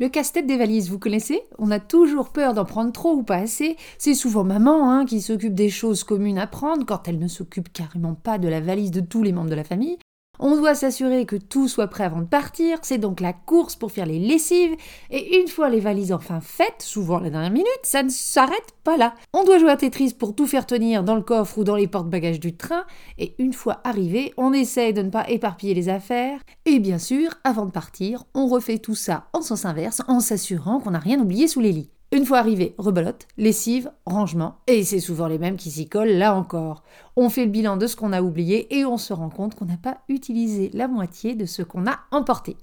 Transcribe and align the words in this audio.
Le 0.00 0.08
casse-tête 0.08 0.46
des 0.46 0.56
valises, 0.56 0.88
vous 0.88 0.98
connaissez? 0.98 1.42
On 1.58 1.70
a 1.70 1.78
toujours 1.78 2.30
peur 2.30 2.54
d'en 2.54 2.64
prendre 2.64 2.90
trop 2.90 3.12
ou 3.12 3.22
pas 3.22 3.36
assez. 3.36 3.76
C'est 3.98 4.14
souvent 4.14 4.44
maman 4.44 4.90
hein, 4.90 5.04
qui 5.04 5.20
s'occupe 5.20 5.54
des 5.54 5.68
choses 5.68 6.04
communes 6.04 6.38
à 6.38 6.46
prendre 6.46 6.86
quand 6.86 7.06
elle 7.06 7.18
ne 7.18 7.28
s'occupe 7.28 7.70
carrément 7.70 8.14
pas 8.14 8.38
de 8.38 8.48
la 8.48 8.62
valise 8.62 8.92
de 8.92 9.02
tous 9.02 9.22
les 9.22 9.32
membres 9.32 9.50
de 9.50 9.54
la 9.54 9.62
famille. 9.62 9.98
On 10.42 10.56
doit 10.56 10.74
s'assurer 10.74 11.26
que 11.26 11.36
tout 11.36 11.68
soit 11.68 11.88
prêt 11.88 12.04
avant 12.04 12.22
de 12.22 12.26
partir, 12.26 12.78
c'est 12.80 12.96
donc 12.96 13.20
la 13.20 13.34
course 13.34 13.76
pour 13.76 13.92
faire 13.92 14.06
les 14.06 14.18
lessives, 14.18 14.74
et 15.10 15.38
une 15.38 15.48
fois 15.48 15.68
les 15.68 15.80
valises 15.80 16.14
enfin 16.14 16.40
faites, 16.40 16.80
souvent 16.80 17.18
la 17.18 17.28
dernière 17.28 17.50
minute, 17.50 17.68
ça 17.82 18.02
ne 18.02 18.08
s'arrête 18.08 18.72
pas 18.82 18.96
là. 18.96 19.14
On 19.34 19.44
doit 19.44 19.58
jouer 19.58 19.70
à 19.70 19.76
Tetris 19.76 20.14
pour 20.18 20.34
tout 20.34 20.46
faire 20.46 20.64
tenir 20.64 21.04
dans 21.04 21.14
le 21.14 21.20
coffre 21.20 21.58
ou 21.58 21.64
dans 21.64 21.76
les 21.76 21.88
porte-bagages 21.88 22.40
du 22.40 22.56
train, 22.56 22.86
et 23.18 23.34
une 23.38 23.52
fois 23.52 23.82
arrivé, 23.84 24.32
on 24.38 24.54
essaye 24.54 24.94
de 24.94 25.02
ne 25.02 25.10
pas 25.10 25.28
éparpiller 25.28 25.74
les 25.74 25.90
affaires, 25.90 26.40
et 26.64 26.78
bien 26.78 26.98
sûr, 26.98 27.34
avant 27.44 27.66
de 27.66 27.70
partir, 27.70 28.24
on 28.32 28.46
refait 28.46 28.78
tout 28.78 28.94
ça 28.94 29.26
en 29.34 29.42
sens 29.42 29.66
inverse 29.66 30.00
en 30.08 30.20
s'assurant 30.20 30.80
qu'on 30.80 30.92
n'a 30.92 31.00
rien 31.00 31.20
oublié 31.20 31.48
sous 31.48 31.60
les 31.60 31.72
lits. 31.72 31.90
Une 32.12 32.26
fois 32.26 32.38
arrivé, 32.38 32.74
rebelote, 32.76 33.28
lessive, 33.38 33.92
rangement, 34.04 34.56
et 34.66 34.82
c'est 34.82 34.98
souvent 34.98 35.28
les 35.28 35.38
mêmes 35.38 35.56
qui 35.56 35.70
s'y 35.70 35.88
collent 35.88 36.18
là 36.18 36.34
encore. 36.34 36.82
On 37.14 37.30
fait 37.30 37.44
le 37.44 37.52
bilan 37.52 37.76
de 37.76 37.86
ce 37.86 37.94
qu'on 37.94 38.12
a 38.12 38.20
oublié 38.20 38.76
et 38.76 38.84
on 38.84 38.96
se 38.96 39.12
rend 39.12 39.30
compte 39.30 39.54
qu'on 39.54 39.66
n'a 39.66 39.76
pas 39.76 39.98
utilisé 40.08 40.72
la 40.74 40.88
moitié 40.88 41.36
de 41.36 41.46
ce 41.46 41.62
qu'on 41.62 41.86
a 41.86 42.00
emporté. 42.10 42.56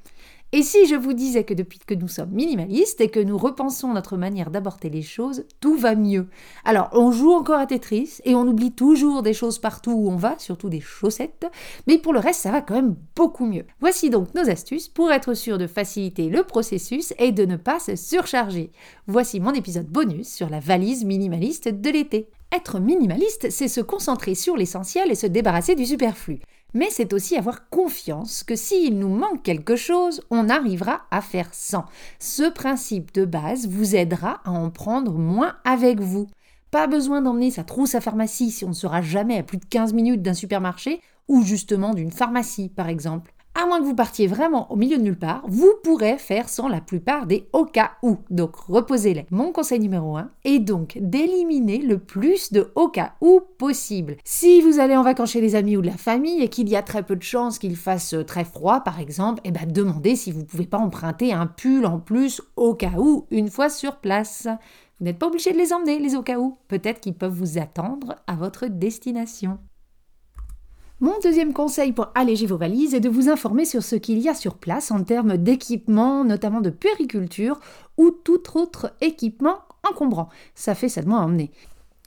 Et 0.53 0.64
si 0.64 0.88
je 0.88 0.95
vous 0.95 1.12
disais 1.12 1.44
que 1.44 1.53
depuis 1.53 1.80
que 1.80 1.94
nous 1.94 2.08
sommes 2.08 2.31
minimalistes 2.31 3.02
et 3.02 3.09
que 3.09 3.20
nous 3.20 3.38
repensons 3.38 3.94
notre 3.94 4.16
manière 4.16 4.50
d'aborder 4.50 4.89
les 4.89 5.02
choses, 5.02 5.44
tout 5.59 5.76
va 5.76 5.94
mieux. 5.94 6.30
Alors, 6.64 6.88
on 6.94 7.12
joue 7.12 7.31
encore 7.31 7.59
à 7.59 7.66
Tetris 7.66 8.20
et 8.23 8.34
on 8.34 8.48
oublie 8.48 8.72
toujours 8.72 9.23
des 9.23 9.34
choses 9.34 9.59
partout 9.59 9.92
où 9.92 10.09
on 10.09 10.16
va, 10.16 10.39
surtout 10.39 10.70
des 10.70 10.80
chaussettes, 10.80 11.48
mais 11.86 11.98
pour 11.98 12.14
le 12.14 12.20
reste, 12.20 12.39
ça 12.39 12.52
va 12.52 12.62
quand 12.62 12.76
même 12.76 12.95
beaucoup 13.14 13.45
mieux. 13.45 13.66
Voici 13.81 14.09
donc 14.09 14.34
nos 14.36 14.50
astuces 14.50 14.88
pour 14.88 15.12
être 15.12 15.34
sûr 15.34 15.58
de 15.58 15.67
faciliter 15.67 16.30
le 16.30 16.44
processus 16.44 17.14
et 17.20 17.34
de 17.34 17.44
ne 17.44 17.58
pas 17.58 17.80
se 17.80 17.98
surcharger. 17.98 18.72
Voici 19.06 19.42
mon 19.42 19.52
épisode 19.52 19.88
bonus 19.88 20.30
sur 20.30 20.50
la 20.50 20.61
valise 20.61 21.04
minimaliste 21.04 21.67
de 21.67 21.89
l'été. 21.89 22.30
Être 22.56 22.80
minimaliste, 22.80 23.50
c'est 23.50 23.67
se 23.67 23.82
concentrer 23.82 24.34
sur 24.34 24.56
l'essentiel 24.56 25.11
et 25.11 25.16
se 25.16 25.28
débarrasser 25.28 25.76
du 25.76 25.86
superflu 25.86 26.39
mais 26.73 26.90
c'est 26.90 27.14
aussi 27.14 27.38
avoir 27.38 27.70
confiance 27.70 28.44
que 28.44 28.56
s'il 28.56 29.00
nous 29.00 29.10
manque 29.10 29.44
quelque 29.44 29.76
chose, 29.76 30.22
on 30.30 30.50
arrivera 30.50 31.02
à 31.12 31.22
faire 31.22 31.50
sans. 31.54 31.86
Ce 32.20 32.50
principe 32.50 33.14
de 33.14 33.26
base 33.26 33.68
vous 33.68 33.96
aidera 33.96 34.42
à 34.44 34.52
en 34.52 34.70
prendre 34.70 35.14
moins 35.14 35.56
avec 35.64 36.00
vous. 36.00 36.28
Pas 36.72 36.88
besoin 36.88 37.22
d'emmener 37.22 37.52
sa 37.52 37.64
trousse 37.64 37.95
à 37.95 38.02
pharmacie 38.02 38.52
si 38.52 38.66
on 38.66 38.70
ne 38.70 38.73
sera 38.73 39.02
jamais 39.02 39.38
à 39.38 39.44
plus 39.44 39.58
de 39.58 39.66
15 39.66 39.94
minutes 39.94 40.22
d'un 40.22 40.34
supermarché 40.34 41.02
ou 41.28 41.42
justement 41.44 41.94
d'une 41.94 42.12
pharmacie 42.12 42.70
par 42.70 42.90
exemple 42.90 43.34
à 43.58 43.66
moins 43.66 43.80
que 43.80 43.86
vous 43.86 43.95
partiez 43.95 44.27
vraiment 44.27 44.72
au 44.72 44.75
milieu 44.75 44.97
de 44.97 45.02
nulle 45.02 45.17
part, 45.17 45.41
vous 45.47 45.73
pourrez 45.83 46.19
faire 46.19 46.47
sans 46.47 46.67
la 46.67 46.80
plupart 46.80 47.25
des 47.25 47.50
au 47.53 47.66
cas 47.66 47.94
où. 48.03 48.17
Donc 48.30 48.55
reposez-les. 48.55 49.25
Mon 49.31 49.52
conseil 49.52 49.80
numéro 49.80 50.16
1 50.16 50.30
est 50.45 50.59
donc 50.59 50.99
d'éliminer 51.02 51.80
le 51.80 51.97
plus 51.97 52.54
de 52.54 52.71
au 52.76 52.87
cas 52.87 53.14
où 53.20 53.42
possible. 53.58 54.17
Si 54.23 54.61
vous 54.61 54.80
allez 54.80 54.95
en 54.95 55.02
vacances 55.02 55.32
chez 55.32 55.42
les 55.42 55.55
amis 55.55 55.76
ou 55.76 55.82
de 55.82 55.87
la 55.87 55.98
famille 55.98 56.43
et 56.43 56.49
qu'il 56.49 56.70
y 56.70 56.76
a 56.76 56.83
très 56.83 57.02
peu 57.02 57.15
de 57.15 57.23
chances 57.23 57.58
qu'il 57.58 57.76
fasse 57.76 58.14
très 58.27 58.45
froid 58.45 58.82
par 58.82 58.99
exemple, 58.99 59.42
eh 59.43 59.49
ben 59.49 59.65
demandez 59.65 60.15
si 60.15 60.32
vous 60.32 60.42
ne 60.42 60.45
pouvez 60.45 60.67
pas 60.67 60.77
emprunter 60.77 61.33
un 61.33 61.48
pull 61.48 61.87
en 61.87 61.98
plus 61.98 62.42
au 62.58 62.76
cas 62.76 62.93
où 62.99 63.26
une 63.32 63.49
fois 63.49 63.70
sur 63.70 63.95
place. 63.95 64.48
Vous 64.99 65.05
n'êtes 65.05 65.17
pas 65.17 65.27
obligé 65.27 65.52
de 65.52 65.58
les 65.58 65.73
emmener, 65.73 65.98
les 65.98 66.15
au 66.15 66.21
cas 66.21 66.37
où. 66.37 66.58
Peut-être 66.67 66.99
qu'ils 66.99 67.15
peuvent 67.15 67.33
vous 67.33 67.58
attendre 67.58 68.15
à 68.27 68.36
votre 68.36 68.67
destination. 68.67 69.58
Mon 70.99 71.13
deuxième 71.21 71.53
conseil 71.53 71.91
pour 71.91 72.08
alléger 72.15 72.47
vos 72.47 72.58
valises 72.58 72.95
est 72.95 72.99
de 72.99 73.08
vous 73.08 73.30
informer 73.30 73.65
sur 73.65 73.83
ce 73.83 73.95
qu'il 73.95 74.17
y 74.17 74.30
a 74.30 74.33
sur 74.33 74.55
place 74.55 74.89
en 74.89 75.03
termes 75.03 75.37
d'équipement, 75.37 76.23
notamment 76.23 76.59
de 76.59 76.71
périculture 76.71 77.59
ou 77.97 78.09
tout 78.09 78.41
autre 78.58 78.95
équipement 78.99 79.59
encombrant. 79.87 80.30
Ça 80.55 80.73
fait 80.73 81.05
moins 81.05 81.21
à 81.21 81.25
emmener. 81.25 81.52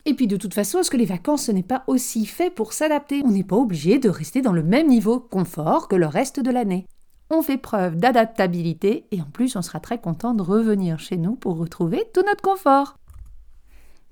Et 0.06 0.14
puis 0.14 0.26
de 0.26 0.36
toute 0.36 0.54
façon, 0.54 0.80
est-ce 0.80 0.90
que 0.90 0.96
les 0.96 1.04
vacances, 1.04 1.44
ce 1.44 1.52
n'est 1.52 1.62
pas 1.62 1.84
aussi 1.86 2.26
fait 2.26 2.50
pour 2.50 2.72
s'adapter? 2.72 3.22
On 3.24 3.30
n'est 3.30 3.44
pas 3.44 3.54
obligé 3.54 4.00
de 4.00 4.08
rester 4.08 4.42
dans 4.42 4.52
le 4.52 4.64
même 4.64 4.88
niveau 4.88 5.20
confort 5.20 5.86
que 5.86 5.94
le 5.94 6.06
reste 6.06 6.40
de 6.40 6.50
l'année. 6.50 6.88
On 7.30 7.42
fait 7.42 7.58
preuve 7.58 7.94
d'adaptabilité 7.94 9.06
et 9.12 9.20
en 9.20 9.30
plus 9.32 9.54
on 9.54 9.62
sera 9.62 9.78
très 9.78 10.00
content 10.00 10.34
de 10.34 10.42
revenir 10.42 10.98
chez 10.98 11.16
nous 11.16 11.36
pour 11.36 11.58
retrouver 11.58 12.02
tout 12.12 12.22
notre 12.26 12.42
confort. 12.42 12.96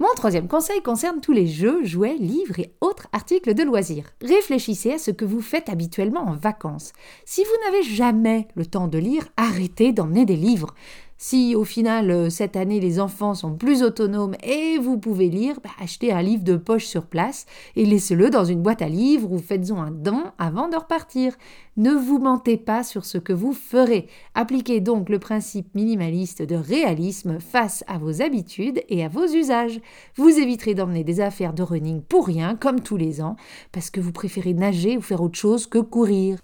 Mon 0.00 0.14
troisième 0.14 0.46
conseil 0.46 0.80
concerne 0.80 1.20
tous 1.20 1.32
les 1.32 1.48
jeux, 1.48 1.84
jouets, 1.84 2.14
livres 2.18 2.60
et 2.60 2.72
autres 2.80 3.08
articles 3.12 3.52
de 3.52 3.64
loisirs. 3.64 4.04
Réfléchissez 4.22 4.92
à 4.92 4.98
ce 4.98 5.10
que 5.10 5.24
vous 5.24 5.40
faites 5.40 5.68
habituellement 5.68 6.20
en 6.20 6.36
vacances. 6.36 6.92
Si 7.24 7.42
vous 7.42 7.64
n'avez 7.64 7.82
jamais 7.82 8.46
le 8.54 8.64
temps 8.64 8.86
de 8.86 8.98
lire, 8.98 9.26
arrêtez 9.36 9.90
d'emmener 9.90 10.24
des 10.24 10.36
livres. 10.36 10.72
Si 11.20 11.56
au 11.56 11.64
final, 11.64 12.12
euh, 12.12 12.30
cette 12.30 12.54
année, 12.54 12.78
les 12.78 13.00
enfants 13.00 13.34
sont 13.34 13.52
plus 13.52 13.82
autonomes 13.82 14.36
et 14.44 14.78
vous 14.78 14.98
pouvez 14.98 15.28
lire, 15.28 15.58
bah, 15.62 15.70
achetez 15.80 16.12
un 16.12 16.22
livre 16.22 16.44
de 16.44 16.56
poche 16.56 16.86
sur 16.86 17.06
place 17.06 17.44
et 17.74 17.84
laissez-le 17.84 18.30
dans 18.30 18.44
une 18.44 18.62
boîte 18.62 18.82
à 18.82 18.88
livres 18.88 19.32
ou 19.32 19.38
faites-en 19.38 19.82
un 19.82 19.90
don 19.90 20.22
avant 20.38 20.68
de 20.68 20.76
repartir. 20.76 21.34
Ne 21.76 21.90
vous 21.90 22.20
mentez 22.20 22.56
pas 22.56 22.84
sur 22.84 23.04
ce 23.04 23.18
que 23.18 23.32
vous 23.32 23.52
ferez. 23.52 24.06
Appliquez 24.36 24.80
donc 24.80 25.08
le 25.08 25.18
principe 25.18 25.74
minimaliste 25.74 26.42
de 26.42 26.54
réalisme 26.54 27.40
face 27.40 27.82
à 27.88 27.98
vos 27.98 28.22
habitudes 28.22 28.84
et 28.88 29.04
à 29.04 29.08
vos 29.08 29.26
usages. 29.26 29.80
Vous 30.14 30.38
éviterez 30.38 30.74
d'emmener 30.74 31.02
des 31.02 31.20
affaires 31.20 31.52
de 31.52 31.64
running 31.64 32.00
pour 32.00 32.28
rien, 32.28 32.54
comme 32.54 32.80
tous 32.80 32.96
les 32.96 33.20
ans, 33.20 33.34
parce 33.72 33.90
que 33.90 34.00
vous 34.00 34.12
préférez 34.12 34.54
nager 34.54 34.96
ou 34.96 35.00
faire 35.00 35.20
autre 35.20 35.38
chose 35.38 35.66
que 35.66 35.78
courir. 35.78 36.38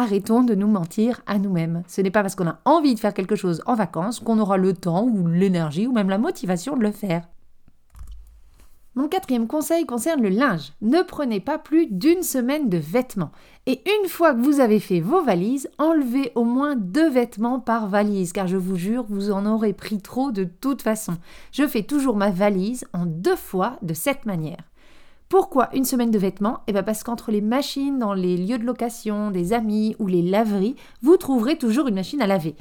Arrêtons 0.00 0.42
de 0.44 0.54
nous 0.54 0.66
mentir 0.66 1.20
à 1.26 1.38
nous-mêmes. 1.38 1.82
Ce 1.86 2.00
n'est 2.00 2.10
pas 2.10 2.22
parce 2.22 2.34
qu'on 2.34 2.48
a 2.48 2.58
envie 2.64 2.94
de 2.94 2.98
faire 2.98 3.12
quelque 3.12 3.36
chose 3.36 3.62
en 3.66 3.74
vacances 3.74 4.18
qu'on 4.18 4.38
aura 4.38 4.56
le 4.56 4.72
temps 4.72 5.04
ou 5.04 5.26
l'énergie 5.26 5.86
ou 5.86 5.92
même 5.92 6.08
la 6.08 6.16
motivation 6.16 6.74
de 6.74 6.82
le 6.82 6.90
faire. 6.90 7.28
Mon 8.94 9.08
quatrième 9.08 9.46
conseil 9.46 9.84
concerne 9.84 10.22
le 10.22 10.30
linge. 10.30 10.72
Ne 10.80 11.02
prenez 11.02 11.38
pas 11.38 11.58
plus 11.58 11.86
d'une 11.86 12.22
semaine 12.22 12.70
de 12.70 12.78
vêtements. 12.78 13.30
Et 13.66 13.82
une 13.84 14.08
fois 14.08 14.32
que 14.32 14.40
vous 14.40 14.60
avez 14.60 14.80
fait 14.80 15.00
vos 15.00 15.22
valises, 15.22 15.68
enlevez 15.76 16.32
au 16.34 16.44
moins 16.44 16.76
deux 16.76 17.10
vêtements 17.10 17.60
par 17.60 17.86
valise, 17.86 18.32
car 18.32 18.46
je 18.46 18.56
vous 18.56 18.76
jure, 18.76 19.04
vous 19.06 19.30
en 19.30 19.44
aurez 19.44 19.74
pris 19.74 20.00
trop 20.00 20.32
de 20.32 20.44
toute 20.44 20.80
façon. 20.80 21.18
Je 21.52 21.66
fais 21.66 21.82
toujours 21.82 22.16
ma 22.16 22.30
valise 22.30 22.86
en 22.94 23.04
deux 23.04 23.36
fois 23.36 23.76
de 23.82 23.92
cette 23.92 24.24
manière. 24.24 24.69
Pourquoi 25.30 25.68
une 25.76 25.84
semaine 25.84 26.10
de 26.10 26.18
vêtements? 26.18 26.58
Eh 26.66 26.72
bien 26.72 26.82
parce 26.82 27.04
qu'entre 27.04 27.30
les 27.30 27.40
machines 27.40 28.00
dans 28.00 28.14
les 28.14 28.36
lieux 28.36 28.58
de 28.58 28.64
location, 28.64 29.30
des 29.30 29.52
amis 29.52 29.94
ou 30.00 30.08
les 30.08 30.22
laveries, 30.22 30.74
vous 31.02 31.16
trouverez 31.16 31.56
toujours 31.56 31.86
une 31.86 31.94
machine 31.94 32.20
à 32.20 32.26
laver. 32.26 32.56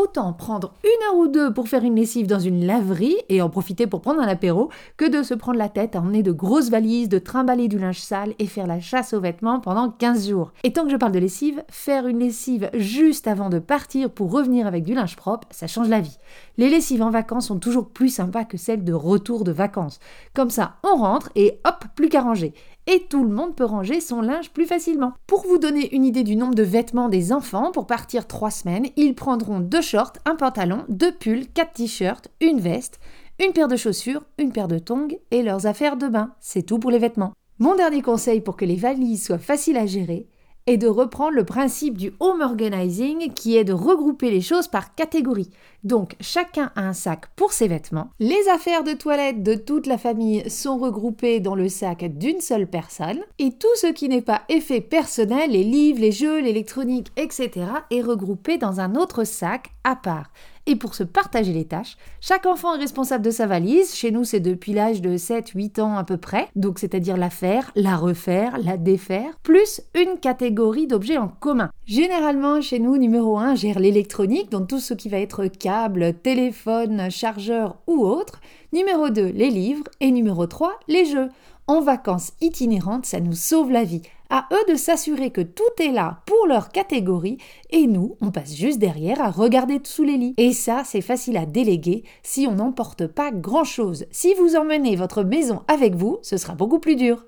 Autant 0.00 0.32
prendre 0.32 0.72
une 0.82 1.06
heure 1.06 1.18
ou 1.18 1.28
deux 1.28 1.52
pour 1.52 1.68
faire 1.68 1.84
une 1.84 1.96
lessive 1.96 2.26
dans 2.26 2.38
une 2.38 2.64
laverie 2.64 3.18
et 3.28 3.42
en 3.42 3.50
profiter 3.50 3.86
pour 3.86 4.00
prendre 4.00 4.22
un 4.22 4.28
apéro 4.28 4.70
que 4.96 5.04
de 5.06 5.22
se 5.22 5.34
prendre 5.34 5.58
la 5.58 5.68
tête 5.68 5.94
à 5.94 6.00
emmener 6.00 6.22
de 6.22 6.32
grosses 6.32 6.70
valises, 6.70 7.10
de 7.10 7.18
trimballer 7.18 7.68
du 7.68 7.78
linge 7.78 8.00
sale 8.00 8.32
et 8.38 8.46
faire 8.46 8.66
la 8.66 8.80
chasse 8.80 9.12
aux 9.12 9.20
vêtements 9.20 9.60
pendant 9.60 9.90
15 9.90 10.30
jours. 10.30 10.52
Et 10.64 10.72
tant 10.72 10.84
que 10.84 10.90
je 10.90 10.96
parle 10.96 11.12
de 11.12 11.18
lessive, 11.18 11.62
faire 11.68 12.06
une 12.06 12.20
lessive 12.20 12.70
juste 12.72 13.26
avant 13.26 13.50
de 13.50 13.58
partir 13.58 14.10
pour 14.10 14.32
revenir 14.32 14.66
avec 14.66 14.84
du 14.84 14.94
linge 14.94 15.16
propre, 15.16 15.46
ça 15.50 15.66
change 15.66 15.90
la 15.90 16.00
vie. 16.00 16.16
Les 16.56 16.70
lessives 16.70 17.02
en 17.02 17.10
vacances 17.10 17.48
sont 17.48 17.58
toujours 17.58 17.90
plus 17.90 18.08
sympas 18.08 18.44
que 18.44 18.56
celles 18.56 18.84
de 18.84 18.94
retour 18.94 19.44
de 19.44 19.52
vacances. 19.52 20.00
Comme 20.32 20.50
ça, 20.50 20.76
on 20.82 20.96
rentre 20.96 21.30
et 21.34 21.60
hop, 21.66 21.84
plus 21.94 22.08
qu'à 22.08 22.22
ranger 22.22 22.54
et 22.90 23.06
tout 23.08 23.22
le 23.22 23.30
monde 23.30 23.54
peut 23.54 23.64
ranger 23.64 24.00
son 24.00 24.20
linge 24.20 24.50
plus 24.50 24.66
facilement. 24.66 25.12
Pour 25.28 25.46
vous 25.46 25.58
donner 25.58 25.94
une 25.94 26.04
idée 26.04 26.24
du 26.24 26.34
nombre 26.34 26.56
de 26.56 26.64
vêtements 26.64 27.08
des 27.08 27.32
enfants, 27.32 27.70
pour 27.70 27.86
partir 27.86 28.26
trois 28.26 28.50
semaines, 28.50 28.88
ils 28.96 29.14
prendront 29.14 29.60
deux 29.60 29.80
shorts, 29.80 30.14
un 30.24 30.34
pantalon, 30.34 30.84
deux 30.88 31.12
pulls, 31.12 31.46
quatre 31.46 31.74
t-shirts, 31.74 32.28
une 32.40 32.58
veste, 32.58 32.98
une 33.38 33.52
paire 33.52 33.68
de 33.68 33.76
chaussures, 33.76 34.24
une 34.38 34.50
paire 34.50 34.66
de 34.66 34.80
tongs 34.80 35.16
et 35.30 35.44
leurs 35.44 35.66
affaires 35.66 35.96
de 35.96 36.08
bain. 36.08 36.34
C'est 36.40 36.66
tout 36.66 36.80
pour 36.80 36.90
les 36.90 36.98
vêtements. 36.98 37.32
Mon 37.60 37.76
dernier 37.76 38.02
conseil 38.02 38.40
pour 38.40 38.56
que 38.56 38.64
les 38.64 38.74
valises 38.74 39.24
soient 39.24 39.38
faciles 39.38 39.76
à 39.76 39.86
gérer 39.86 40.26
est 40.70 40.76
de 40.76 40.86
reprendre 40.86 41.34
le 41.34 41.44
principe 41.44 41.98
du 41.98 42.12
home 42.20 42.42
organizing 42.42 43.32
qui 43.32 43.56
est 43.56 43.64
de 43.64 43.72
regrouper 43.72 44.30
les 44.30 44.40
choses 44.40 44.68
par 44.68 44.94
catégorie. 44.94 45.50
Donc 45.82 46.14
chacun 46.20 46.70
a 46.76 46.82
un 46.82 46.92
sac 46.92 47.24
pour 47.34 47.52
ses 47.52 47.66
vêtements. 47.66 48.10
Les 48.20 48.48
affaires 48.54 48.84
de 48.84 48.92
toilette 48.92 49.42
de 49.42 49.54
toute 49.54 49.86
la 49.86 49.98
famille 49.98 50.48
sont 50.48 50.78
regroupées 50.78 51.40
dans 51.40 51.56
le 51.56 51.68
sac 51.68 52.04
d'une 52.04 52.40
seule 52.40 52.68
personne. 52.68 53.18
Et 53.40 53.50
tout 53.50 53.74
ce 53.74 53.88
qui 53.88 54.08
n'est 54.08 54.22
pas 54.22 54.42
effet 54.48 54.80
personnel, 54.80 55.50
les 55.50 55.64
livres, 55.64 56.00
les 56.00 56.12
jeux, 56.12 56.40
l'électronique, 56.40 57.08
etc., 57.16 57.50
est 57.90 58.02
regroupé 58.02 58.56
dans 58.56 58.78
un 58.78 58.94
autre 58.94 59.24
sac 59.24 59.70
à 59.82 59.96
part. 59.96 60.30
Et 60.70 60.76
pour 60.76 60.94
se 60.94 61.02
partager 61.02 61.52
les 61.52 61.64
tâches, 61.64 61.96
chaque 62.20 62.46
enfant 62.46 62.76
est 62.76 62.78
responsable 62.78 63.24
de 63.24 63.32
sa 63.32 63.48
valise. 63.48 63.92
Chez 63.92 64.12
nous, 64.12 64.22
c'est 64.22 64.38
depuis 64.38 64.72
l'âge 64.72 65.02
de 65.02 65.16
7-8 65.16 65.80
ans 65.80 65.96
à 65.96 66.04
peu 66.04 66.16
près. 66.16 66.46
Donc, 66.54 66.78
c'est-à-dire 66.78 67.16
la 67.16 67.28
faire, 67.28 67.72
la 67.74 67.96
refaire, 67.96 68.56
la 68.56 68.76
défaire, 68.76 69.36
plus 69.42 69.80
une 69.96 70.20
catégorie 70.20 70.86
d'objets 70.86 71.18
en 71.18 71.26
commun. 71.26 71.72
Généralement, 71.86 72.60
chez 72.60 72.78
nous, 72.78 72.98
numéro 72.98 73.36
1 73.36 73.56
gère 73.56 73.80
l'électronique, 73.80 74.52
donc 74.52 74.68
tout 74.68 74.78
ce 74.78 74.94
qui 74.94 75.08
va 75.08 75.18
être 75.18 75.48
câble, 75.48 76.14
téléphone, 76.14 77.10
chargeur 77.10 77.78
ou 77.88 78.04
autre. 78.06 78.40
Numéro 78.72 79.10
2, 79.10 79.26
les 79.26 79.50
livres. 79.50 79.88
Et 79.98 80.12
numéro 80.12 80.46
3, 80.46 80.78
les 80.86 81.04
jeux. 81.04 81.30
En 81.66 81.80
vacances 81.80 82.30
itinérantes, 82.40 83.06
ça 83.06 83.18
nous 83.18 83.32
sauve 83.32 83.72
la 83.72 83.82
vie. 83.82 84.02
À 84.32 84.46
eux 84.52 84.72
de 84.72 84.76
s'assurer 84.76 85.30
que 85.30 85.40
tout 85.40 85.82
est 85.82 85.90
là 85.90 86.22
pour 86.24 86.46
leur 86.46 86.68
catégorie 86.68 87.38
et 87.70 87.88
nous, 87.88 88.16
on 88.20 88.30
passe 88.30 88.54
juste 88.54 88.78
derrière 88.78 89.20
à 89.20 89.28
regarder 89.28 89.80
sous 89.82 90.04
les 90.04 90.16
lits. 90.16 90.34
Et 90.36 90.52
ça, 90.52 90.82
c'est 90.84 91.00
facile 91.00 91.36
à 91.36 91.46
déléguer 91.46 92.04
si 92.22 92.46
on 92.48 92.54
n'emporte 92.54 93.08
pas 93.08 93.32
grand-chose. 93.32 94.06
Si 94.12 94.32
vous 94.34 94.54
emmenez 94.54 94.94
votre 94.94 95.24
maison 95.24 95.62
avec 95.66 95.96
vous, 95.96 96.18
ce 96.22 96.36
sera 96.36 96.54
beaucoup 96.54 96.78
plus 96.78 96.94
dur. 96.94 97.26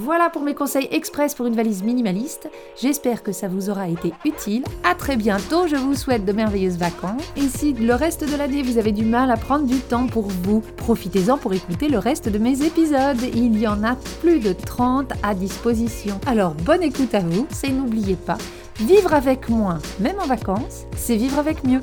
Voilà 0.00 0.30
pour 0.30 0.42
mes 0.42 0.54
conseils 0.54 0.86
express 0.92 1.34
pour 1.34 1.46
une 1.46 1.56
valise 1.56 1.82
minimaliste. 1.82 2.48
J'espère 2.80 3.24
que 3.24 3.32
ça 3.32 3.48
vous 3.48 3.68
aura 3.68 3.88
été 3.88 4.12
utile. 4.24 4.62
À 4.84 4.94
très 4.94 5.16
bientôt, 5.16 5.66
je 5.66 5.74
vous 5.74 5.96
souhaite 5.96 6.24
de 6.24 6.30
merveilleuses 6.30 6.78
vacances. 6.78 7.24
Et 7.36 7.48
si 7.48 7.72
le 7.72 7.94
reste 7.96 8.22
de 8.22 8.36
l'année 8.36 8.62
vous 8.62 8.78
avez 8.78 8.92
du 8.92 9.04
mal 9.04 9.28
à 9.28 9.36
prendre 9.36 9.66
du 9.66 9.80
temps 9.80 10.06
pour 10.06 10.28
vous, 10.28 10.62
profitez-en 10.76 11.36
pour 11.36 11.52
écouter 11.52 11.88
le 11.88 11.98
reste 11.98 12.28
de 12.28 12.38
mes 12.38 12.62
épisodes. 12.62 13.20
Il 13.34 13.58
y 13.58 13.66
en 13.66 13.82
a 13.82 13.96
plus 14.20 14.38
de 14.38 14.52
30 14.52 15.14
à 15.24 15.34
disposition. 15.34 16.20
Alors 16.28 16.54
bonne 16.54 16.84
écoute 16.84 17.12
à 17.16 17.20
vous, 17.20 17.48
et 17.64 17.72
n'oubliez 17.72 18.14
pas, 18.14 18.38
vivre 18.76 19.12
avec 19.12 19.48
moins, 19.48 19.80
même 19.98 20.20
en 20.20 20.26
vacances, 20.26 20.84
c'est 20.96 21.16
vivre 21.16 21.40
avec 21.40 21.64
mieux. 21.64 21.80